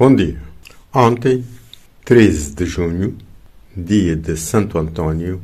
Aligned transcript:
Bom 0.00 0.14
dia. 0.14 0.40
Ontem, 0.94 1.44
13 2.06 2.54
de 2.54 2.64
junho, 2.64 3.18
dia 3.76 4.16
de 4.16 4.34
Santo 4.34 4.78
Antônio, 4.78 5.42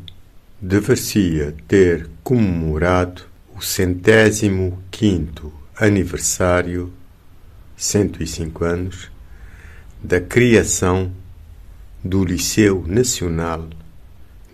deveria 0.58 1.54
ter 1.68 2.08
comemorado 2.24 3.20
o 3.54 3.60
centésimo 3.60 4.82
quinto 4.90 5.52
aniversário, 5.78 6.90
105 7.76 8.64
anos, 8.64 9.10
da 10.02 10.22
criação 10.22 11.12
do 12.02 12.24
Liceu 12.24 12.82
Nacional 12.88 13.68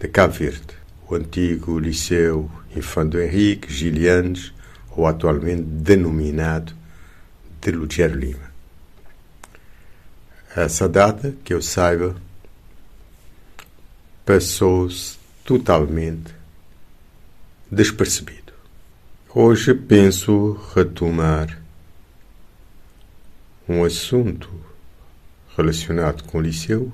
de 0.00 0.08
Cabo 0.08 0.34
Verde, 0.34 0.74
o 1.08 1.14
antigo 1.14 1.78
Liceu 1.78 2.50
Infando 2.74 3.22
Henrique 3.22 3.72
Gilianes, 3.72 4.52
ou 4.96 5.06
atualmente 5.06 5.62
denominado 5.62 6.74
de 7.60 7.70
Lugero 7.70 8.18
Lima. 8.18 8.51
Essa 10.54 10.86
data, 10.86 11.34
que 11.42 11.54
eu 11.54 11.62
saiba, 11.62 12.14
passou-se 14.26 15.16
totalmente 15.44 16.34
despercebido. 17.70 18.52
Hoje 19.34 19.72
penso 19.72 20.60
retomar 20.74 21.58
um 23.66 23.82
assunto 23.82 24.50
relacionado 25.56 26.22
com 26.24 26.36
o 26.36 26.42
liceu 26.42 26.92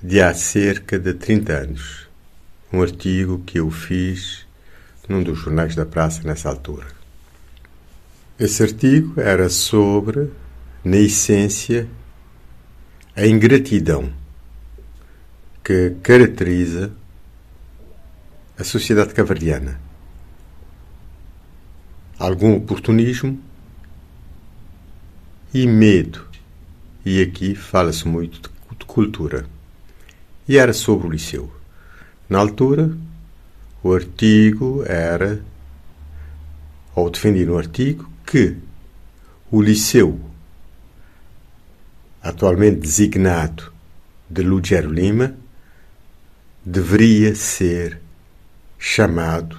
de 0.00 0.20
há 0.20 0.32
cerca 0.32 1.00
de 1.00 1.12
30 1.12 1.52
anos. 1.52 2.08
Um 2.72 2.80
artigo 2.80 3.40
que 3.40 3.58
eu 3.58 3.68
fiz 3.72 4.46
num 5.08 5.20
dos 5.20 5.36
jornais 5.36 5.74
da 5.74 5.84
praça 5.84 6.22
nessa 6.22 6.48
altura. 6.48 6.86
Esse 8.38 8.62
artigo 8.62 9.20
era 9.20 9.48
sobre, 9.48 10.30
na 10.84 10.96
essência, 10.96 11.88
a 13.16 13.26
ingratidão 13.26 14.12
que 15.64 15.96
caracteriza 16.02 16.92
a 18.58 18.64
sociedade 18.64 19.14
cavardiana. 19.14 19.80
Algum 22.18 22.56
oportunismo 22.56 23.40
e 25.52 25.66
medo. 25.66 26.26
E 27.04 27.20
aqui 27.22 27.54
fala-se 27.54 28.06
muito 28.06 28.50
de 28.78 28.84
cultura. 28.84 29.46
E 30.46 30.58
era 30.58 30.72
sobre 30.72 31.06
o 31.06 31.10
liceu. 31.10 31.52
Na 32.28 32.38
altura, 32.38 32.96
o 33.82 33.92
artigo 33.92 34.84
era, 34.86 35.42
ou 36.94 37.10
defendi 37.10 37.44
no 37.44 37.56
artigo, 37.56 38.08
que 38.26 38.56
o 39.50 39.60
liceu 39.60 40.29
atualmente 42.22 42.80
designado 42.80 43.72
de 44.28 44.42
Lugero 44.42 44.92
Lima, 44.92 45.34
deveria 46.64 47.34
ser 47.34 48.00
chamado, 48.78 49.58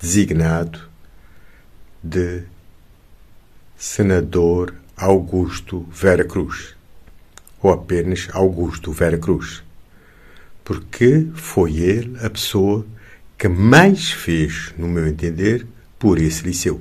designado 0.00 0.80
de 2.02 2.42
Senador 3.76 4.74
Augusto 4.96 5.86
Vera 5.90 6.24
Cruz, 6.24 6.76
ou 7.60 7.72
apenas 7.72 8.28
Augusto 8.32 8.92
Vera 8.92 9.18
Cruz, 9.18 9.62
porque 10.64 11.28
foi 11.34 11.76
ele 11.76 12.16
a 12.24 12.30
pessoa 12.30 12.86
que 13.36 13.48
mais 13.48 14.12
fez, 14.12 14.72
no 14.78 14.86
meu 14.86 15.06
entender, 15.06 15.66
por 15.98 16.18
esse 16.18 16.44
liceu. 16.44 16.80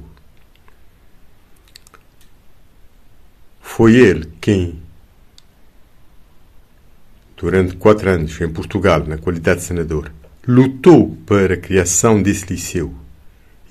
Foi 3.59 3.95
ele 3.95 4.31
quem 4.39 4.81
durante 7.42 7.75
quatro 7.75 8.08
anos 8.08 8.39
em 8.39 8.47
Portugal, 8.47 9.03
na 9.08 9.17
qualidade 9.17 9.61
de 9.61 9.66
senador, 9.66 10.11
lutou 10.47 11.17
para 11.25 11.56
a 11.56 11.58
criação 11.58 12.22
desse 12.22 12.46
liceu 12.46 12.94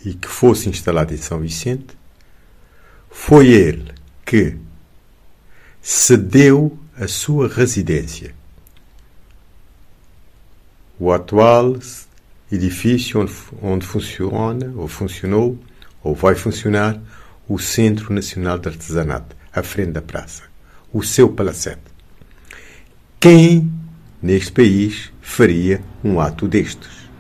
e 0.05 0.13
que 0.13 0.27
fosse 0.27 0.69
instalado 0.69 1.15
em 1.15 1.17
São 1.17 1.39
Vicente, 1.39 1.97
foi 3.09 3.47
ele 3.47 3.93
que 4.27 4.57
cedeu 5.81 6.77
a 6.97 7.07
sua 7.07 7.47
residência. 7.47 8.35
O 10.99 11.13
atual 11.13 11.79
edifício 12.51 13.21
onde, 13.21 13.33
onde 13.63 13.87
funciona, 13.87 14.73
ou 14.75 14.89
funcionou, 14.89 15.57
ou 16.03 16.13
vai 16.13 16.35
funcionar, 16.35 17.01
o 17.49 17.57
Centro 17.57 18.13
Nacional 18.13 18.59
de 18.59 18.69
Artesanato, 18.69 19.37
à 19.53 19.63
frente 19.63 19.93
da 19.93 20.03
praça, 20.03 20.43
o 20.93 21.05
seu 21.05 21.29
palacete. 21.29 21.90
Quem 23.23 23.71
neste 24.23 24.51
país 24.51 25.13
faria 25.21 25.83
um 26.03 26.19
ato 26.19 26.49
destes? 26.49 27.11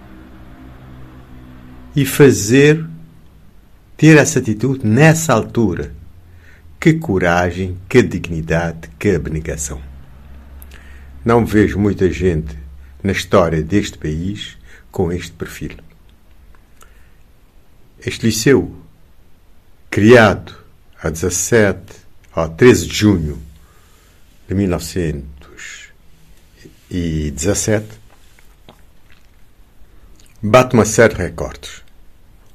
E 1.94 2.06
fazer, 2.06 2.86
ter 3.98 4.16
essa 4.16 4.38
atitude 4.38 4.86
nessa 4.86 5.34
altura. 5.34 5.94
Que 6.80 6.94
coragem, 6.94 7.76
que 7.86 8.00
dignidade, 8.00 8.88
que 8.98 9.10
abnegação. 9.10 9.78
Não 11.22 11.44
vejo 11.44 11.78
muita 11.78 12.10
gente 12.10 12.56
na 13.02 13.12
história 13.12 13.62
deste 13.62 13.98
país 13.98 14.56
com 14.90 15.12
este 15.12 15.32
perfil. 15.32 15.76
Este 18.00 18.24
liceu, 18.24 18.74
criado 19.90 20.54
a 21.02 21.10
17, 21.10 21.78
a 22.34 22.48
13 22.48 22.86
de 22.86 22.94
junho 22.94 23.38
de 24.48 24.54
1900, 24.54 25.39
2017 26.90 27.86
bate 30.42 30.74
uma 30.74 30.84
série 30.84 31.14
de 31.14 31.22
recordes. 31.22 31.82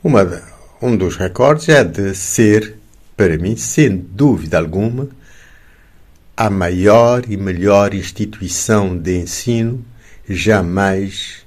Uma, 0.03 0.43
um 0.81 0.97
dos 0.97 1.15
recordes 1.15 1.69
é 1.69 1.83
de 1.85 2.13
ser, 2.13 2.77
para 3.15 3.37
mim, 3.37 3.55
sem 3.55 3.95
dúvida 3.95 4.59
alguma, 4.59 5.07
a 6.35 6.49
maior 6.49 7.23
e 7.29 7.37
melhor 7.37 7.93
instituição 7.93 8.97
de 8.97 9.17
ensino 9.17 9.85
jamais 10.27 11.45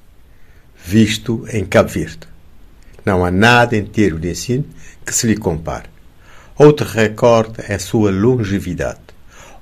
visto 0.82 1.46
em 1.52 1.66
Cabo 1.66 1.90
Verde. 1.90 2.20
Não 3.04 3.22
há 3.22 3.30
nada 3.30 3.76
em 3.76 3.84
termos 3.84 4.22
de 4.22 4.30
ensino 4.30 4.64
que 5.04 5.14
se 5.14 5.26
lhe 5.26 5.36
compare. 5.36 5.90
Outro 6.56 6.86
recorde 6.86 7.62
é 7.68 7.74
a 7.74 7.78
sua 7.78 8.10
longevidade. 8.10 9.00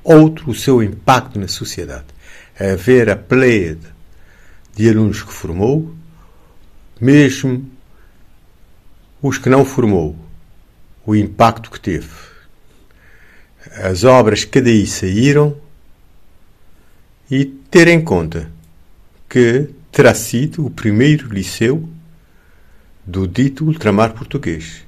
Outro, 0.05 0.51
o 0.51 0.55
seu 0.55 0.81
impacto 0.81 1.41
na 1.41 1.49
sociedade 1.49 2.16
a 2.59 2.75
ver 2.75 3.11
a 3.11 3.17
pleiade 3.17 3.87
de 4.75 4.89
alunos 4.89 5.23
que 5.23 5.33
formou, 5.33 5.95
mesmo 7.01 7.71
os 9.23 9.39
que 9.39 9.49
não 9.49 9.65
formou, 9.65 10.17
o 11.05 11.15
impacto 11.15 11.71
que 11.71 11.81
teve. 11.81 12.09
As 13.83 14.05
obras 14.05 14.45
que 14.45 14.61
daí 14.61 14.87
saíram 14.87 15.57
e 17.31 17.45
ter 17.45 17.89
em 17.89 18.03
conta 18.03 18.51
que 19.29 19.71
terá 19.91 20.15
sido 20.15 20.65
o 20.65 20.71
primeiro 20.71 21.29
liceu 21.29 21.89
do 23.05 23.27
dito 23.27 23.65
ultramar 23.65 24.13
português. 24.13 24.85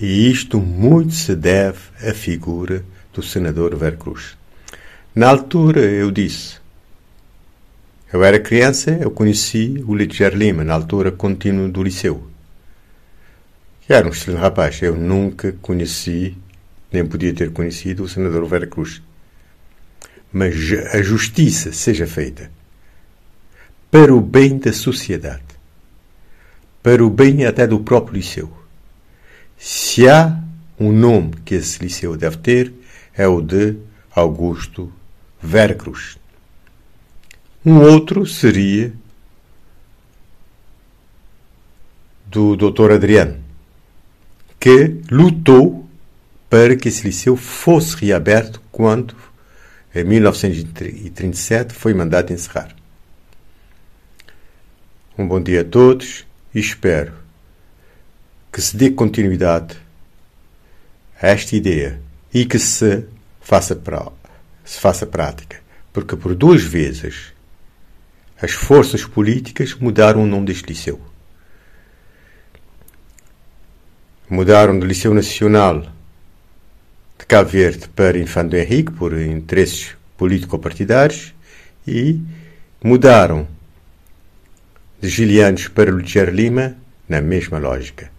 E 0.00 0.30
isto 0.30 0.58
muito 0.58 1.14
se 1.14 1.34
deve 1.34 1.78
à 2.02 2.12
figura 2.12 2.84
do 3.12 3.22
senador 3.22 3.76
Vercruz. 3.76 4.36
Na 5.14 5.28
altura 5.28 5.82
eu 5.82 6.10
disse. 6.10 6.56
Eu 8.10 8.24
era 8.24 8.40
criança, 8.40 8.92
eu 8.92 9.10
conheci 9.10 9.84
o 9.86 9.94
Lidiger 9.94 10.34
Lima, 10.34 10.64
na 10.64 10.72
altura 10.72 11.12
contínuo 11.12 11.68
do 11.68 11.82
liceu. 11.82 12.26
Era 13.86 14.08
um 14.08 14.10
excelente 14.10 14.40
rapaz. 14.40 14.80
Eu 14.80 14.96
nunca 14.96 15.52
conheci, 15.60 16.34
nem 16.90 17.04
podia 17.04 17.34
ter 17.34 17.52
conhecido, 17.52 18.04
o 18.04 18.08
senador 18.08 18.46
Vera 18.46 18.66
Cruz. 18.66 19.02
Mas 20.32 20.54
a 20.94 21.02
justiça 21.02 21.72
seja 21.72 22.06
feita 22.06 22.50
para 23.90 24.14
o 24.14 24.20
bem 24.22 24.56
da 24.56 24.72
sociedade, 24.72 25.44
para 26.82 27.04
o 27.04 27.10
bem 27.10 27.44
até 27.44 27.66
do 27.66 27.80
próprio 27.80 28.16
liceu. 28.16 28.50
Se 29.58 30.08
há 30.08 30.40
um 30.80 30.90
nome 30.90 31.34
que 31.44 31.56
esse 31.56 31.82
liceu 31.82 32.16
deve 32.16 32.38
ter, 32.38 32.72
é 33.14 33.28
o 33.28 33.42
de 33.42 33.76
Augusto 34.14 34.90
Veracruz. 35.42 36.16
Um 37.64 37.80
outro 37.80 38.24
seria 38.26 38.92
do 42.26 42.56
Dr. 42.56 42.92
Adriano, 42.92 43.42
que 44.58 45.00
lutou 45.10 45.86
para 46.48 46.76
que 46.76 46.88
esse 46.88 47.04
liceu 47.04 47.36
fosse 47.36 47.96
reaberto 47.96 48.60
quando, 48.70 49.16
em 49.94 50.04
1937, 50.04 51.74
foi 51.74 51.92
mandado 51.92 52.32
encerrar. 52.32 52.74
Um 55.18 55.26
bom 55.26 55.40
dia 55.42 55.60
a 55.60 55.64
todos 55.64 56.24
e 56.54 56.60
espero 56.60 57.12
que 58.52 58.60
se 58.62 58.76
dê 58.76 58.90
continuidade 58.90 59.76
a 61.20 61.28
esta 61.28 61.56
ideia 61.56 62.00
e 62.32 62.44
que 62.44 62.58
se 62.58 63.04
faça 63.40 63.74
pra, 63.76 64.10
se 64.64 64.78
faça 64.78 65.06
prática. 65.06 65.60
Porque 65.92 66.16
por 66.16 66.34
duas 66.34 66.62
vezes 66.62 67.32
as 68.40 68.52
forças 68.52 69.04
políticas 69.04 69.74
mudaram 69.74 70.22
o 70.22 70.26
nome 70.26 70.46
deste 70.46 70.66
liceu. 70.66 71.00
Mudaram 74.28 74.78
do 74.78 74.86
Liceu 74.86 75.12
Nacional 75.12 75.82
de 77.18 77.26
Cabo 77.26 77.50
Verde 77.50 77.88
para 77.88 78.18
Infante 78.18 78.56
Henrique 78.56 78.90
por 78.90 79.12
interesses 79.20 79.94
político-partidários 80.16 81.34
e 81.86 82.20
mudaram 82.82 83.46
de 85.00 85.08
Gilianos 85.08 85.68
para 85.68 85.90
Luthier 85.90 86.30
Lima 86.30 86.76
na 87.08 87.20
mesma 87.20 87.58
lógica. 87.58 88.10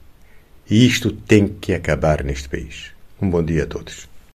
E 0.70 0.86
isto 0.86 1.12
tem 1.12 1.48
que 1.48 1.74
acabar 1.74 2.24
neste 2.24 2.48
país. 2.48 2.92
Um 3.22 3.30
bom 3.30 3.44
dia 3.44 3.64
a 3.64 3.68
todos. 3.68 4.13